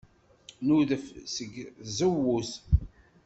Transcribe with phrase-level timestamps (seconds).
[0.65, 1.05] Nudef
[1.35, 1.51] seg
[1.87, 2.51] tzewwut.